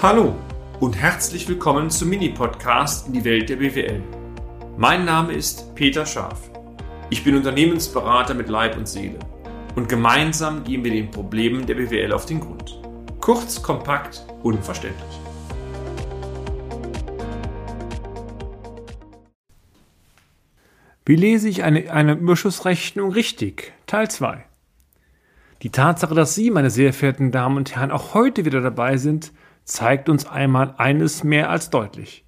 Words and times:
Hallo 0.00 0.36
und 0.78 0.96
herzlich 0.96 1.48
willkommen 1.48 1.90
zum 1.90 2.10
Mini-Podcast 2.10 3.08
in 3.08 3.14
die 3.14 3.24
Welt 3.24 3.48
der 3.48 3.56
BWL. 3.56 4.00
Mein 4.76 5.04
Name 5.04 5.32
ist 5.32 5.74
Peter 5.74 6.06
Scharf. 6.06 6.52
Ich 7.10 7.24
bin 7.24 7.34
Unternehmensberater 7.34 8.32
mit 8.34 8.48
Leib 8.48 8.76
und 8.76 8.86
Seele 8.86 9.18
und 9.74 9.88
gemeinsam 9.88 10.62
gehen 10.62 10.84
wir 10.84 10.92
den 10.92 11.10
Problemen 11.10 11.66
der 11.66 11.74
BWL 11.74 12.12
auf 12.12 12.26
den 12.26 12.38
Grund. 12.38 12.80
Kurz, 13.20 13.60
kompakt, 13.60 14.24
unverständlich. 14.44 15.20
Wie 21.04 21.16
lese 21.16 21.48
ich 21.48 21.64
eine, 21.64 21.90
eine 21.90 22.12
Überschussrechnung 22.12 23.10
richtig? 23.10 23.72
Teil 23.88 24.08
2. 24.08 24.44
Die 25.62 25.70
Tatsache, 25.70 26.14
dass 26.14 26.36
Sie, 26.36 26.52
meine 26.52 26.70
sehr 26.70 26.92
verehrten 26.92 27.32
Damen 27.32 27.56
und 27.56 27.74
Herren, 27.74 27.90
auch 27.90 28.14
heute 28.14 28.44
wieder 28.44 28.60
dabei 28.60 28.96
sind, 28.96 29.32
zeigt 29.68 30.08
uns 30.08 30.26
einmal 30.26 30.74
eines 30.78 31.22
mehr 31.24 31.50
als 31.50 31.70
deutlich. 31.70 32.24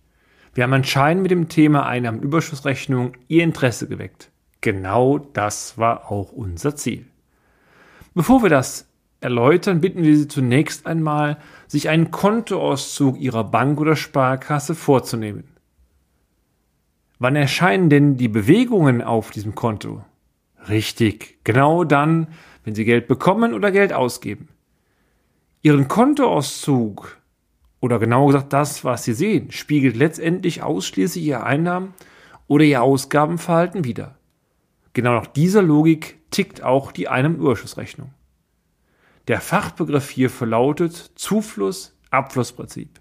Wir 0.52 0.64
haben 0.64 0.74
anscheinend 0.74 1.22
mit 1.22 1.30
dem 1.30 1.48
Thema 1.48 1.86
Einnahmenüberschussrechnung 1.86 3.12
Ihr 3.28 3.42
Interesse 3.42 3.88
geweckt. 3.88 4.30
Genau 4.60 5.18
das 5.18 5.78
war 5.78 6.10
auch 6.10 6.32
unser 6.32 6.76
Ziel. 6.76 7.06
Bevor 8.14 8.42
wir 8.42 8.50
das 8.50 8.88
erläutern, 9.20 9.80
bitten 9.80 10.02
wir 10.02 10.16
Sie 10.16 10.28
zunächst 10.28 10.86
einmal, 10.86 11.38
sich 11.66 11.88
einen 11.88 12.10
Kontoauszug 12.10 13.18
Ihrer 13.18 13.44
Bank 13.44 13.80
oder 13.80 13.96
Sparkasse 13.96 14.74
vorzunehmen. 14.74 15.44
Wann 17.18 17.36
erscheinen 17.36 17.88
denn 17.88 18.16
die 18.16 18.28
Bewegungen 18.28 19.00
auf 19.02 19.30
diesem 19.30 19.54
Konto? 19.54 20.04
Richtig, 20.68 21.38
genau 21.44 21.84
dann, 21.84 22.28
wenn 22.64 22.74
Sie 22.74 22.84
Geld 22.84 23.08
bekommen 23.08 23.54
oder 23.54 23.70
Geld 23.70 23.94
ausgeben. 23.94 24.48
Ihren 25.62 25.88
Kontoauszug 25.88 27.19
oder 27.80 27.98
genauer 27.98 28.28
gesagt 28.28 28.52
das, 28.52 28.84
was 28.84 29.04
Sie 29.04 29.14
sehen, 29.14 29.50
spiegelt 29.50 29.96
letztendlich 29.96 30.62
ausschließlich 30.62 31.24
Ihr 31.24 31.44
Einnahmen 31.44 31.94
oder 32.46 32.64
Ihr 32.64 32.82
Ausgabenverhalten 32.82 33.84
wider. 33.84 34.18
Genau 34.92 35.14
nach 35.14 35.26
dieser 35.26 35.62
Logik 35.62 36.18
tickt 36.30 36.62
auch 36.62 36.92
die 36.92 37.08
Einnahmenüberschussrechnung. 37.08 38.12
Der 39.28 39.40
Fachbegriff 39.40 40.10
hierfür 40.10 40.46
lautet 40.46 41.12
Zufluss-Abflussprinzip. 41.14 43.00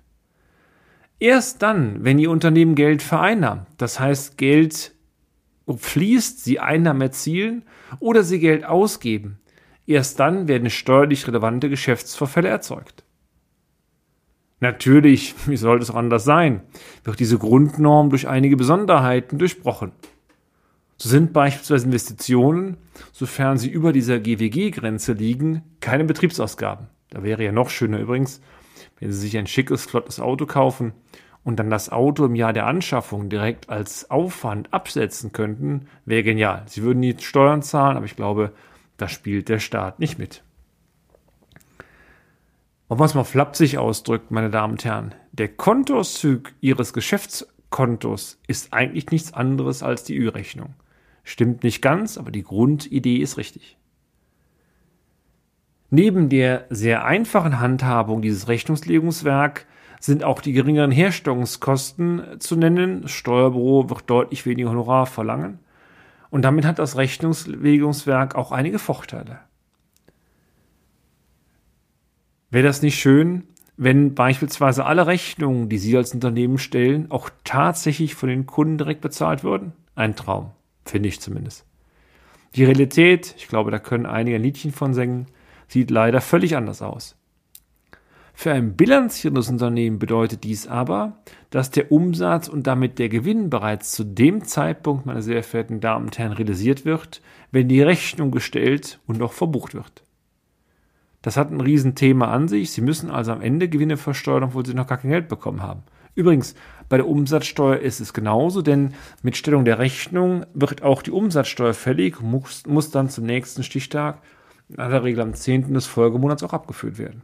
Erst 1.19 1.61
dann, 1.61 2.03
wenn 2.03 2.19
Ihr 2.19 2.31
Unternehmen 2.31 2.75
Geld 2.75 3.01
vereinnahmt, 3.01 3.67
das 3.77 3.99
heißt 3.99 4.37
Geld 4.37 4.93
fließt, 5.67 6.43
Sie 6.43 6.59
Einnahmen 6.59 7.01
erzielen 7.01 7.63
oder 7.99 8.23
Sie 8.23 8.39
Geld 8.39 8.63
ausgeben, 8.63 9.39
erst 9.85 10.19
dann 10.19 10.47
werden 10.47 10.69
steuerlich 10.69 11.27
relevante 11.27 11.69
Geschäftsvorfälle 11.69 12.49
erzeugt. 12.49 13.03
Natürlich, 14.59 15.35
wie 15.47 15.57
sollte 15.57 15.83
es 15.83 15.89
auch 15.89 15.95
anders 15.95 16.23
sein, 16.23 16.61
wird 17.03 17.19
diese 17.19 17.37
Grundnorm 17.37 18.09
durch 18.09 18.27
einige 18.27 18.57
Besonderheiten 18.57 19.37
durchbrochen. 19.37 19.91
So 20.97 21.07
sind 21.07 21.31
beispielsweise 21.31 21.85
Investitionen, 21.85 22.75
sofern 23.13 23.57
sie 23.57 23.69
über 23.69 23.93
dieser 23.93 24.19
GWG-Grenze 24.19 25.13
liegen, 25.13 25.63
keine 25.79 26.03
Betriebsausgaben. 26.03 26.87
Da 27.09 27.23
wäre 27.23 27.43
ja 27.43 27.53
noch 27.53 27.69
schöner 27.69 27.99
übrigens, 27.99 28.41
wenn 28.99 29.11
Sie 29.11 29.19
sich 29.19 29.37
ein 29.37 29.47
schickes, 29.47 29.85
flottes 29.85 30.19
Auto 30.19 30.45
kaufen 30.45 30.91
und 31.43 31.57
dann 31.57 31.69
das 31.69 31.89
Auto 31.89 32.25
im 32.25 32.35
Jahr 32.35 32.51
der 32.51 32.67
Anschaffung 32.67 33.29
direkt 33.29 33.69
als 33.69 34.11
Aufwand 34.11 34.73
absetzen 34.73 35.31
könnten, 35.31 35.87
wäre 36.05 36.23
genial. 36.23 36.63
Sie 36.67 36.83
würden 36.83 36.99
nie 36.99 37.15
Steuern 37.17 37.61
zahlen, 37.61 37.95
aber 37.95 38.05
ich 38.05 38.17
glaube, 38.17 38.51
da 38.97 39.07
spielt 39.07 39.47
der 39.47 39.59
Staat 39.59 39.99
nicht 39.99 40.19
mit. 40.19 40.43
Was 42.91 43.13
man 43.13 43.23
flapsig 43.23 43.77
ausdrückt, 43.77 44.31
meine 44.31 44.49
Damen 44.49 44.73
und 44.73 44.83
Herren, 44.83 45.13
der 45.31 45.47
Kontoauszug 45.47 46.53
Ihres 46.59 46.91
Geschäftskontos 46.91 48.39
ist 48.47 48.73
eigentlich 48.73 49.11
nichts 49.11 49.31
anderes 49.31 49.83
als 49.83 50.03
die 50.03 50.17
Ü-Rechnung. 50.17 50.73
Stimmt 51.23 51.63
nicht 51.63 51.83
ganz, 51.83 52.17
aber 52.17 52.31
die 52.31 52.41
Grundidee 52.41 53.17
ist 53.17 53.37
richtig. 53.37 53.77
Neben 55.91 56.29
der 56.29 56.65
sehr 56.71 57.05
einfachen 57.05 57.59
Handhabung 57.59 58.23
dieses 58.23 58.47
Rechnungslegungswerk 58.47 59.67
sind 59.99 60.23
auch 60.23 60.41
die 60.41 60.53
geringeren 60.53 60.91
Herstellungskosten 60.91 62.39
zu 62.39 62.55
nennen. 62.55 63.03
Das 63.03 63.11
Steuerbüro 63.11 63.91
wird 63.91 64.09
deutlich 64.09 64.47
weniger 64.47 64.71
Honorar 64.71 65.05
verlangen. 65.05 65.59
Und 66.31 66.41
damit 66.41 66.65
hat 66.65 66.79
das 66.79 66.97
Rechnungslegungswerk 66.97 68.33
auch 68.33 68.51
einige 68.51 68.79
Vorteile. 68.79 69.41
Wäre 72.51 72.65
das 72.65 72.81
nicht 72.81 72.99
schön, 72.99 73.43
wenn 73.77 74.15
beispielsweise 74.15 74.85
alle 74.85 75.07
Rechnungen, 75.07 75.69
die 75.69 75.77
Sie 75.77 75.95
als 75.95 76.13
Unternehmen 76.13 76.57
stellen, 76.57 77.11
auch 77.11 77.29
tatsächlich 77.43 78.15
von 78.15 78.29
den 78.29 78.45
Kunden 78.45 78.77
direkt 78.77 79.01
bezahlt 79.01 79.43
würden? 79.43 79.73
Ein 79.95 80.15
Traum, 80.15 80.51
finde 80.83 81.09
ich 81.09 81.21
zumindest. 81.21 81.65
Die 82.55 82.65
Realität, 82.65 83.35
ich 83.37 83.47
glaube, 83.47 83.71
da 83.71 83.79
können 83.79 84.05
einige 84.05 84.37
ein 84.37 84.43
Liedchen 84.43 84.71
von 84.71 84.93
singen, 84.93 85.27
sieht 85.67 85.91
leider 85.91 86.21
völlig 86.21 86.55
anders 86.55 86.81
aus. 86.81 87.15
Für 88.33 88.53
ein 88.53 88.75
bilanzierendes 88.75 89.49
Unternehmen 89.49 89.99
bedeutet 89.99 90.43
dies 90.43 90.65
aber, 90.65 91.19
dass 91.49 91.71
der 91.71 91.91
Umsatz 91.91 92.47
und 92.47 92.65
damit 92.67 92.97
der 92.97 93.09
Gewinn 93.09 93.49
bereits 93.49 93.91
zu 93.91 94.03
dem 94.03 94.45
Zeitpunkt, 94.45 95.05
meine 95.05 95.21
sehr 95.21 95.43
verehrten 95.43 95.81
Damen 95.81 96.05
und 96.05 96.17
Herren, 96.17 96.31
realisiert 96.31 96.85
wird, 96.85 97.21
wenn 97.51 97.67
die 97.67 97.81
Rechnung 97.81 98.31
gestellt 98.31 98.99
und 99.07 99.21
auch 99.21 99.33
verbucht 99.33 99.75
wird. 99.75 100.03
Das 101.21 101.35
hat 101.35 101.51
ein 101.51 101.61
Riesenthema 101.61 102.27
an 102.27 102.47
sich. 102.47 102.71
Sie 102.71 102.81
müssen 102.81 103.11
also 103.11 103.31
am 103.31 103.41
Ende 103.41 103.67
Gewinne 103.67 103.97
versteuern, 103.97 104.43
obwohl 104.43 104.65
Sie 104.65 104.73
noch 104.73 104.87
gar 104.87 104.97
kein 104.97 105.11
Geld 105.11 105.27
bekommen 105.27 105.61
haben. 105.61 105.83
Übrigens, 106.15 106.55
bei 106.87 106.97
der 106.97 107.07
Umsatzsteuer 107.07 107.77
ist 107.77 107.99
es 107.99 108.13
genauso, 108.13 108.61
denn 108.61 108.93
mit 109.21 109.37
Stellung 109.37 109.63
der 109.63 109.79
Rechnung 109.79 110.45
wird 110.53 110.81
auch 110.81 111.01
die 111.01 111.11
Umsatzsteuer 111.11 111.73
fällig, 111.73 112.21
muss, 112.21 112.65
muss 112.65 112.91
dann 112.91 113.09
zum 113.09 113.25
nächsten 113.25 113.63
Stichtag, 113.63 114.21
in 114.69 114.79
aller 114.79 115.03
Regel 115.03 115.21
am 115.21 115.33
10. 115.33 115.73
des 115.73 115.87
Folgemonats 115.87 116.43
auch 116.43 116.53
abgeführt 116.53 116.97
werden. 116.97 117.23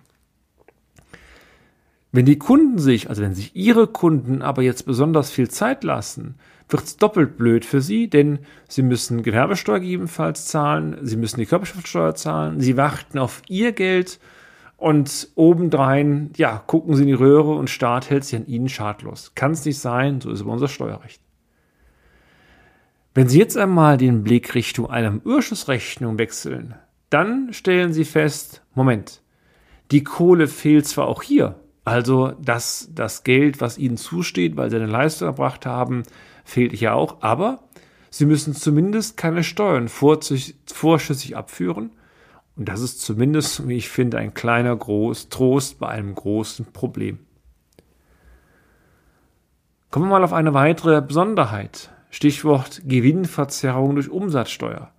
Wenn 2.11 2.25
die 2.25 2.39
Kunden 2.39 2.79
sich, 2.79 3.09
also 3.09 3.21
wenn 3.21 3.35
sich 3.35 3.55
ihre 3.55 3.87
Kunden 3.87 4.41
aber 4.41 4.61
jetzt 4.61 4.85
besonders 4.85 5.29
viel 5.29 5.49
Zeit 5.49 5.83
lassen, 5.83 6.35
wird's 6.69 6.97
doppelt 6.97 7.37
blöd 7.37 7.65
für 7.65 7.81
sie, 7.81 8.09
denn 8.09 8.39
sie 8.67 8.81
müssen 8.81 9.23
Gewerbesteuer 9.23 9.79
gegebenenfalls 9.79 10.47
zahlen, 10.47 10.97
sie 11.01 11.17
müssen 11.17 11.39
die 11.39 11.45
Körperschaftssteuer 11.45 12.15
zahlen, 12.15 12.59
sie 12.59 12.77
warten 12.77 13.19
auf 13.19 13.41
ihr 13.47 13.71
Geld 13.71 14.19
und 14.77 15.29
obendrein, 15.35 16.31
ja, 16.35 16.63
gucken 16.65 16.95
sie 16.95 17.03
in 17.03 17.07
die 17.07 17.13
Röhre 17.13 17.53
und 17.53 17.69
Staat 17.69 18.09
hält 18.09 18.25
sie 18.25 18.37
an 18.37 18.47
ihnen 18.47 18.69
schadlos. 18.69 19.33
Kann 19.35 19.51
es 19.51 19.65
nicht 19.65 19.79
sein, 19.79 20.21
so 20.21 20.31
ist 20.31 20.41
aber 20.41 20.51
unser 20.51 20.67
Steuerrecht. 20.67 21.21
Wenn 23.13 23.29
Sie 23.29 23.39
jetzt 23.39 23.57
einmal 23.57 23.95
den 23.95 24.23
Blick 24.23 24.55
Richtung 24.55 24.89
einer 24.89 25.13
Überschussrechnung 25.13 26.17
wechseln, 26.17 26.75
dann 27.09 27.53
stellen 27.53 27.93
Sie 27.93 28.03
fest, 28.03 28.61
Moment, 28.73 29.21
die 29.91 30.03
Kohle 30.03 30.47
fehlt 30.47 30.85
zwar 30.85 31.07
auch 31.07 31.23
hier, 31.23 31.55
also, 31.85 32.33
dass 32.41 32.89
das 32.93 33.23
Geld, 33.23 33.61
was 33.61 33.77
ihnen 33.77 33.95
zusteht, 33.95 34.57
weil 34.57 34.71
sie 34.71 34.77
eine 34.77 34.87
Leistung 34.87 35.27
erbracht 35.27 35.67
haben, 35.67 36.01
fehlt 36.45 36.79
ja 36.79 36.93
auch. 36.93 37.17
Aber 37.21 37.59
sie 38.09 38.25
müssen 38.25 38.53
zumindest 38.53 39.17
keine 39.17 39.43
Steuern 39.43 39.89
vorschüssig 39.89 41.35
abführen. 41.35 41.91
Und 42.55 42.69
das 42.69 42.79
ist 42.79 43.01
zumindest, 43.01 43.67
wie 43.67 43.75
ich 43.75 43.89
finde, 43.89 44.17
ein 44.17 44.33
kleiner 44.33 44.73
Groß 44.73 45.27
Trost 45.27 45.79
bei 45.79 45.89
einem 45.89 46.15
großen 46.15 46.67
Problem. 46.71 47.19
Kommen 49.91 50.05
wir 50.05 50.11
mal 50.11 50.23
auf 50.23 50.33
eine 50.33 50.53
weitere 50.53 51.01
Besonderheit. 51.01 51.89
Stichwort 52.09 52.81
Gewinnverzerrung 52.85 53.95
durch 53.95 54.09
Umsatzsteuer. 54.09 54.91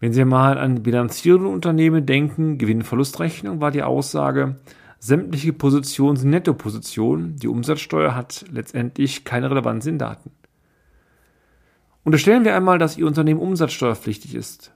Wenn 0.00 0.12
Sie 0.12 0.24
mal 0.24 0.58
an 0.58 0.84
bilanzierende 0.84 1.48
Unternehmen 1.48 2.06
denken, 2.06 2.58
Gewinnverlustrechnung 2.58 3.60
war 3.60 3.72
die 3.72 3.82
Aussage, 3.82 4.56
Sämtliche 5.00 5.52
Positionen 5.52 6.16
sind 6.16 6.30
Nettopositionen. 6.30 7.36
Die 7.36 7.48
Umsatzsteuer 7.48 8.14
hat 8.14 8.44
letztendlich 8.50 9.24
keine 9.24 9.50
Relevanz 9.50 9.86
in 9.86 9.98
Daten. 9.98 10.30
Unterstellen 12.04 12.44
wir 12.44 12.56
einmal, 12.56 12.78
dass 12.78 12.96
Ihr 12.96 13.06
Unternehmen 13.06 13.40
umsatzsteuerpflichtig 13.40 14.34
ist. 14.34 14.72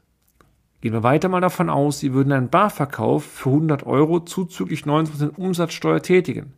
Gehen 0.81 0.93
wir 0.93 1.03
weiter 1.03 1.29
mal 1.29 1.41
davon 1.41 1.71
aus, 1.71 2.01
Sie 2.01 2.13
würden 2.13 2.33
einen 2.33 2.51
Barverkauf 2.51 3.25
für 3.25 3.51
100 3.51 3.87
Euro 3.87 4.21
zuzüglich 4.21 4.83
90% 4.83 5.37
Umsatzsteuer 5.37 6.03
tätigen. 6.03 6.53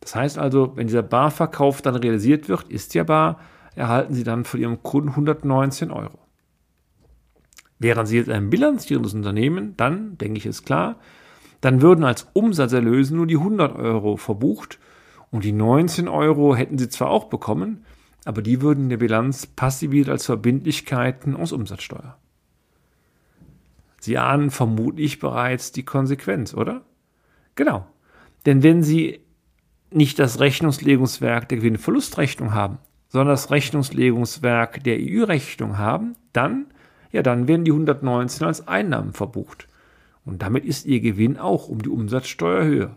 Das 0.00 0.16
heißt 0.16 0.38
also, 0.38 0.76
wenn 0.76 0.88
dieser 0.88 1.02
Barverkauf 1.02 1.80
dann 1.80 1.94
realisiert 1.94 2.48
wird, 2.48 2.64
ist 2.64 2.94
ja 2.94 3.04
bar, 3.04 3.38
erhalten 3.76 4.14
Sie 4.14 4.24
dann 4.24 4.44
von 4.44 4.60
Ihrem 4.60 4.82
Kunden 4.82 5.10
119 5.10 5.90
Euro. 5.92 6.18
Wären 7.78 8.06
Sie 8.06 8.16
jetzt 8.16 8.30
ein 8.30 8.50
bilanzierendes 8.50 9.14
Unternehmen, 9.14 9.76
dann, 9.76 10.18
denke 10.18 10.38
ich, 10.38 10.46
ist 10.46 10.64
klar, 10.64 10.96
dann 11.62 11.80
würden 11.80 12.04
als 12.04 12.26
Umsatzerlöse 12.34 13.16
nur 13.16 13.26
die 13.26 13.38
100 13.38 13.74
Euro 13.74 14.18
verbucht 14.18 14.78
und 15.30 15.44
die 15.44 15.52
19 15.52 16.08
Euro 16.08 16.54
hätten 16.54 16.76
sie 16.76 16.90
zwar 16.90 17.08
auch 17.08 17.24
bekommen, 17.24 17.86
aber 18.24 18.42
die 18.42 18.60
würden 18.60 18.84
in 18.84 18.90
der 18.90 18.96
Bilanz 18.98 19.46
passiviert 19.46 20.08
als 20.08 20.26
Verbindlichkeiten 20.26 21.34
aus 21.34 21.52
Umsatzsteuer. 21.52 22.18
Sie 24.00 24.18
ahnen 24.18 24.50
vermutlich 24.50 25.20
bereits 25.20 25.70
die 25.70 25.84
Konsequenz, 25.84 26.52
oder? 26.52 26.82
Genau. 27.54 27.86
Denn 28.44 28.64
wenn 28.64 28.82
Sie 28.82 29.20
nicht 29.92 30.18
das 30.18 30.40
Rechnungslegungswerk 30.40 31.48
der 31.48 31.58
Gewinnverlustrechnung 31.58 32.52
haben, 32.52 32.78
sondern 33.08 33.28
das 33.28 33.52
Rechnungslegungswerk 33.52 34.82
der 34.82 34.98
EU-Rechnung 34.98 35.78
haben, 35.78 36.16
dann, 36.32 36.66
ja, 37.12 37.22
dann 37.22 37.46
werden 37.46 37.64
die 37.64 37.70
119 37.70 38.46
als 38.46 38.66
Einnahmen 38.66 39.12
verbucht. 39.12 39.68
Und 40.24 40.42
damit 40.42 40.64
ist 40.64 40.86
Ihr 40.86 41.00
Gewinn 41.00 41.38
auch 41.38 41.68
um 41.68 41.82
die 41.82 41.88
Umsatzsteuer 41.88 42.64
höher. 42.64 42.96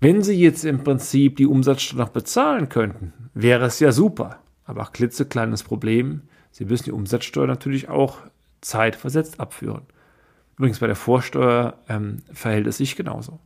Wenn 0.00 0.22
Sie 0.22 0.34
jetzt 0.34 0.64
im 0.64 0.84
Prinzip 0.84 1.36
die 1.36 1.46
Umsatzsteuer 1.46 2.00
noch 2.00 2.08
bezahlen 2.10 2.68
könnten, 2.68 3.12
wäre 3.34 3.66
es 3.66 3.80
ja 3.80 3.92
super. 3.92 4.40
Aber 4.64 4.84
klitzekleines 4.92 5.62
Problem, 5.62 6.22
Sie 6.50 6.64
müssen 6.64 6.84
die 6.84 6.92
Umsatzsteuer 6.92 7.46
natürlich 7.46 7.88
auch 7.88 8.18
zeitversetzt 8.60 9.40
abführen. 9.40 9.82
Übrigens 10.58 10.80
bei 10.80 10.86
der 10.86 10.96
Vorsteuer 10.96 11.78
ähm, 11.88 12.22
verhält 12.32 12.66
es 12.66 12.78
sich 12.78 12.96
genauso. 12.96 13.38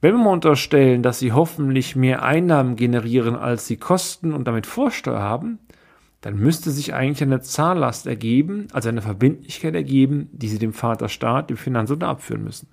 Wenn 0.00 0.14
wir 0.14 0.22
mal 0.22 0.32
unterstellen, 0.32 1.02
dass 1.02 1.18
Sie 1.18 1.32
hoffentlich 1.32 1.96
mehr 1.96 2.22
Einnahmen 2.22 2.76
generieren, 2.76 3.34
als 3.34 3.66
Sie 3.66 3.76
Kosten 3.76 4.32
und 4.32 4.46
damit 4.46 4.66
Vorsteuer 4.66 5.20
haben, 5.20 5.58
dann 6.26 6.40
müsste 6.40 6.72
sich 6.72 6.92
eigentlich 6.92 7.22
eine 7.22 7.40
Zahllast 7.40 8.08
ergeben, 8.08 8.66
also 8.72 8.88
eine 8.88 9.00
Verbindlichkeit 9.00 9.76
ergeben, 9.76 10.28
die 10.32 10.48
Sie 10.48 10.58
dem 10.58 10.72
Vaterstaat, 10.72 11.50
dem 11.50 11.56
Finanzamt 11.56 12.02
abführen 12.02 12.42
müssen. 12.42 12.66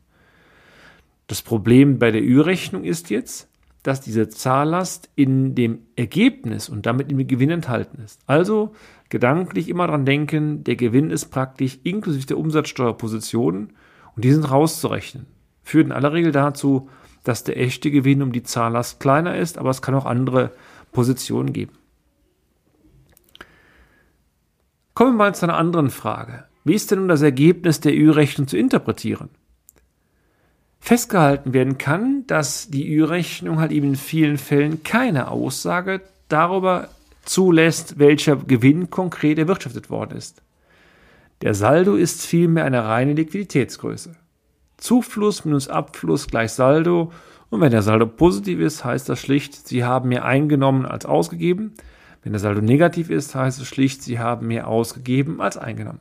Das 1.27 1.43
Problem 1.43 1.99
bei 1.99 2.09
der 2.09 2.23
Ü-Rechnung 2.23 2.83
ist 2.83 3.11
jetzt, 3.11 3.47
dass 3.83 4.01
diese 4.01 4.27
Zahllast 4.27 5.11
in 5.13 5.53
dem 5.53 5.83
Ergebnis 5.95 6.67
und 6.67 6.87
damit 6.87 7.11
im 7.11 7.27
Gewinn 7.27 7.51
enthalten 7.51 8.01
ist. 8.03 8.21
Also 8.25 8.73
gedanklich 9.09 9.69
immer 9.69 9.85
dran 9.85 10.07
denken, 10.07 10.63
der 10.63 10.75
Gewinn 10.75 11.11
ist 11.11 11.25
praktisch 11.25 11.77
inklusive 11.83 12.25
der 12.25 12.39
Umsatzsteuerpositionen 12.39 13.73
und 14.15 14.25
die 14.25 14.31
sind 14.31 14.49
rauszurechnen. 14.49 15.27
Führt 15.61 15.85
in 15.85 15.91
aller 15.91 16.13
Regel 16.13 16.31
dazu, 16.31 16.89
dass 17.23 17.43
der 17.43 17.59
echte 17.59 17.91
Gewinn 17.91 18.23
um 18.23 18.31
die 18.31 18.41
Zahllast 18.41 18.99
kleiner 18.99 19.37
ist, 19.37 19.59
aber 19.59 19.69
es 19.69 19.83
kann 19.83 19.93
auch 19.93 20.07
andere 20.07 20.53
Positionen 20.91 21.53
geben. 21.53 21.73
Kommen 24.93 25.13
wir 25.13 25.17
mal 25.17 25.35
zu 25.35 25.45
einer 25.45 25.57
anderen 25.57 25.89
Frage. 25.89 26.45
Wie 26.63 26.75
ist 26.75 26.91
denn 26.91 26.99
nun 26.99 27.07
das 27.07 27.21
Ergebnis 27.21 27.79
der 27.79 27.93
Ü-Rechnung 27.93 28.47
zu 28.47 28.57
interpretieren? 28.57 29.29
festgehalten 30.83 31.53
werden 31.53 31.77
kann, 31.77 32.27
dass 32.27 32.69
die 32.69 32.93
Ü-Rechnung 32.93 33.57
halt 33.61 33.71
eben 33.71 33.87
in 33.87 33.95
vielen 33.95 34.37
Fällen 34.37 34.83
keine 34.83 35.29
Aussage 35.31 36.01
darüber 36.27 36.89
zulässt, 37.23 37.99
welcher 37.99 38.35
Gewinn 38.35 38.89
konkret 38.89 39.39
erwirtschaftet 39.39 39.89
worden 39.89 40.17
ist. 40.17 40.41
Der 41.41 41.53
Saldo 41.53 41.95
ist 41.95 42.25
vielmehr 42.25 42.65
eine 42.65 42.83
reine 42.83 43.13
Liquiditätsgröße. 43.13 44.17
Zufluss 44.75 45.45
minus 45.45 45.69
Abfluss 45.69 46.27
gleich 46.27 46.51
Saldo 46.51 47.13
und 47.49 47.61
wenn 47.61 47.71
der 47.71 47.81
Saldo 47.81 48.05
positiv 48.05 48.59
ist, 48.59 48.83
heißt 48.83 49.07
das 49.07 49.21
schlicht, 49.21 49.65
Sie 49.65 49.85
haben 49.85 50.09
mehr 50.09 50.25
eingenommen 50.25 50.85
als 50.85 51.05
ausgegeben. 51.05 51.75
Wenn 52.23 52.31
der 52.31 52.39
Saldo 52.39 52.61
negativ 52.61 53.09
ist, 53.09 53.35
heißt 53.35 53.59
es 53.59 53.67
schlicht, 53.67 54.01
Sie 54.01 54.19
haben 54.19 54.47
mehr 54.47 54.67
ausgegeben 54.67 55.41
als 55.41 55.57
eingenommen. 55.57 55.99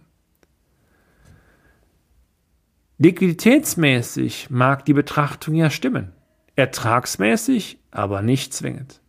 Liquiditätsmäßig 2.99 4.51
mag 4.51 4.85
die 4.85 4.93
Betrachtung 4.93 5.57
ja 5.57 5.71
stimmen, 5.71 6.13
ertragsmäßig 6.55 7.79
aber 7.91 8.23
nicht 8.23 8.55
zwingend. 8.55 9.01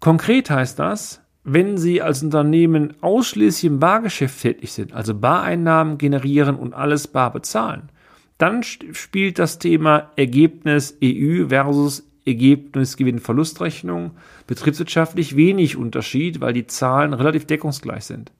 Konkret 0.00 0.50
heißt 0.50 0.78
das, 0.78 1.22
wenn 1.44 1.78
Sie 1.78 2.02
als 2.02 2.24
Unternehmen 2.24 2.94
ausschließlich 3.02 3.70
im 3.70 3.78
Bargeschäft 3.78 4.42
tätig 4.42 4.72
sind, 4.72 4.92
also 4.92 5.14
Bareinnahmen 5.14 5.96
generieren 5.96 6.56
und 6.56 6.74
alles 6.74 7.06
bar 7.06 7.32
bezahlen, 7.32 7.90
dann 8.36 8.64
spielt 8.64 9.38
das 9.38 9.60
Thema 9.60 10.10
Ergebnis 10.16 10.98
EU 11.02 11.46
versus 11.48 12.10
Ergebnis 12.26 12.96
Gewinn-Verlustrechnung 12.96 14.12
betriebswirtschaftlich 14.46 15.36
wenig 15.36 15.76
Unterschied, 15.76 16.40
weil 16.40 16.52
die 16.52 16.66
Zahlen 16.66 17.14
relativ 17.14 17.46
deckungsgleich 17.46 18.04
sind. 18.04 18.32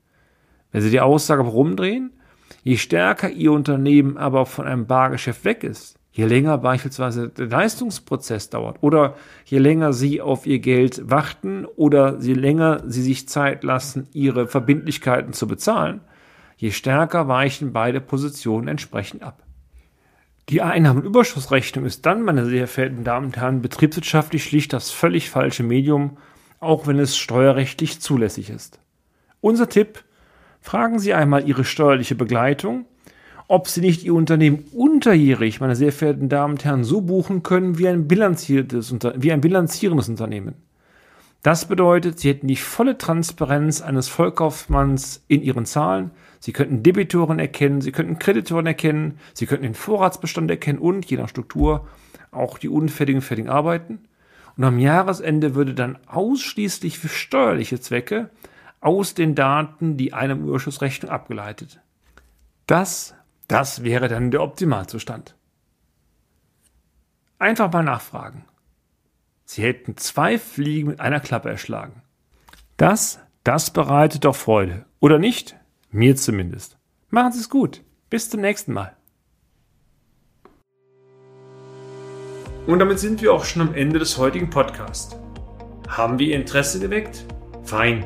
Wenn 0.73 0.83
Sie 0.83 0.91
die 0.91 1.01
Aussage 1.01 1.43
rumdrehen, 1.43 2.11
Je 2.63 2.77
stärker 2.77 3.31
Ihr 3.31 3.53
Unternehmen 3.53 4.17
aber 4.17 4.47
von 4.47 4.67
einem 4.67 4.87
Bargeschäft 4.87 5.45
weg 5.45 5.63
ist, 5.63 5.99
je 6.11 6.25
länger 6.25 6.59
beispielsweise 6.59 7.29
der 7.29 7.47
Leistungsprozess 7.47 8.51
dauert 8.51 8.83
oder 8.83 9.15
je 9.45 9.59
länger 9.59 9.93
Sie 9.93 10.21
auf 10.21 10.47
Ihr 10.47 10.59
Geld 10.59 11.09
warten 11.09 11.65
oder 11.65 12.19
je 12.21 12.35
länger 12.35 12.83
Sie 12.87 13.03
sich 13.03 13.29
Zeit 13.29 13.63
lassen, 13.63 14.09
Ihre 14.13 14.49
Verbindlichkeiten 14.49 15.33
zu 15.33 15.47
bezahlen, 15.47 16.01
je 16.57 16.73
stärker 16.73 17.29
weichen 17.29 17.73
beide 17.73 18.01
Positionen 18.01 18.69
entsprechend 18.69 19.23
ab. 19.23 19.46
Die 20.49 20.63
Einnahmenüberschussrechnung 20.63 21.85
ist 21.85 22.07
dann, 22.07 22.23
meine 22.23 22.47
sehr 22.47 22.69
verehrten 22.69 23.05
Damen 23.05 23.27
und 23.27 23.37
Herren, 23.37 23.63
betriebswirtschaftlich 23.63 24.45
schlicht 24.45 24.73
das 24.73 24.91
völlig 24.91 25.31
falsche 25.31 25.63
Medium, 25.63 26.19
auch 26.61 26.87
wenn 26.87 26.99
es 26.99 27.17
steuerrechtlich 27.17 28.01
zulässig 28.01 28.51
ist. 28.51 28.79
Unser 29.41 29.69
Tipp, 29.69 30.05
Fragen 30.67 30.99
Sie 30.99 31.15
einmal 31.15 31.47
Ihre 31.47 31.65
steuerliche 31.65 32.17
Begleitung, 32.17 32.87
ob 33.47 33.69
Sie 33.69 33.81
nicht 33.81 34.03
Ihr 34.03 34.15
Unternehmen 34.15 34.65
unterjährig, 34.73 35.61
meine 35.61 35.77
sehr 35.77 35.93
verehrten 35.93 36.29
Damen 36.29 36.55
und 36.55 36.65
Herren, 36.65 36.83
so 36.83 37.03
buchen 37.03 37.45
können 37.45 37.79
wie 37.79 37.87
ein, 37.87 38.09
bilanziertes, 38.09 38.93
wie 39.15 39.31
ein 39.31 39.41
bilanzierendes 39.41 40.09
Unternehmen. 40.09 40.57
Das 41.45 41.67
bedeutet, 41.67 42.19
Sie 42.19 42.31
hätten 42.31 42.49
die 42.49 42.57
volle 42.57 42.99
Transparenz 42.99 43.81
eines 43.81 44.09
Vollkaufmanns 44.09 45.23
in 45.29 45.41
Ihren 45.41 45.67
Zahlen. 45.67 46.11
Sie 46.41 46.53
könnten 46.53 46.83
Debitoren 46.83 47.39
erkennen, 47.39 47.81
Sie 47.81 47.93
könnten 47.93 48.19
Kreditoren 48.19 48.67
erkennen, 48.67 49.19
Sie 49.35 49.47
könnten 49.47 49.65
den 49.65 49.75
Vorratsbestand 49.75 50.51
erkennen 50.51 50.79
und, 50.79 51.07
je 51.07 51.17
nach 51.17 51.29
Struktur, 51.29 51.87
auch 52.31 52.59
die 52.59 52.69
unfertigen 52.69 53.23
fertigen 53.23 53.51
Arbeiten. 53.51 54.01
Und 54.57 54.65
am 54.65 54.79
Jahresende 54.79 55.55
würde 55.55 55.75
dann 55.75 55.99
ausschließlich 56.07 56.99
für 56.99 57.09
steuerliche 57.09 57.81
Zwecke 57.81 58.31
aus 58.81 59.15
den 59.15 59.35
Daten 59.35 59.97
die 59.97 60.13
einem 60.13 60.47
Überschussrechnung 60.47 61.11
abgeleitet. 61.11 61.81
Das, 62.67 63.15
das 63.49 63.85
wäre 63.85 64.09
dann 64.09 64.31
der 64.31 64.43
Optimalzustand. 64.43 65.35
Einfach 67.39 67.73
mal 67.73 67.83
nachfragen. 67.83 68.45
Sie 69.45 69.63
hätten 69.63 69.97
zwei 69.97 70.39
Fliegen 70.39 70.89
mit 70.89 71.01
einer 71.01 71.21
Klappe 71.21 71.51
erschlagen. 71.51 72.03
Das, 72.77 73.21
das 73.45 73.71
bereitet 73.71 74.25
doch 74.25 74.35
Freude. 74.35 74.87
Oder 75.01 75.19
nicht? 75.19 75.57
Mir 75.91 76.17
zumindest. 76.17 76.79
Machen 77.11 77.33
Sie 77.33 77.41
es 77.41 77.51
gut. 77.51 77.83
Bis 78.11 78.31
zum 78.31 78.41
nächsten 78.41 78.73
Mal. 78.73 78.97
Und 82.67 82.81
damit 82.81 82.99
sind 82.99 83.23
wir 83.23 83.33
auch 83.33 83.45
schon 83.45 83.63
am 83.63 83.75
Ende 83.75 83.99
des 83.99 84.19
heutigen 84.19 84.51
Podcasts. 84.51 85.17
Haben 85.89 86.19
wir 86.19 86.29
Ihr 86.29 86.37
Interesse 86.37 86.81
geweckt? 86.81 87.25
Fein 87.63 88.05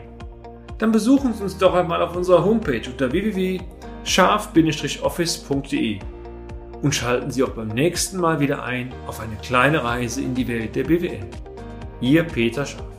dann 0.81 0.90
besuchen 0.93 1.35
Sie 1.35 1.43
uns 1.43 1.59
doch 1.59 1.75
einmal 1.75 2.00
auf 2.02 2.16
unserer 2.16 2.43
Homepage 2.43 2.81
unter 2.87 3.12
www.scharf-office.de 3.12 5.99
und 6.81 6.95
schalten 6.95 7.31
Sie 7.31 7.45
auch 7.45 7.50
beim 7.50 7.69
nächsten 7.69 8.19
Mal 8.19 8.40
wieder 8.40 8.64
ein 8.64 8.95
auf 9.07 9.21
eine 9.21 9.37
kleine 9.37 9.85
Reise 9.85 10.23
in 10.23 10.35
die 10.35 10.49
Welt 10.49 10.75
der 10.75 10.85
BWL. 10.85 11.21
Ihr 12.00 12.25
Peter 12.25 12.64
Scharf. 12.64 12.89